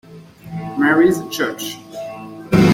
[0.79, 1.77] Mary's Church.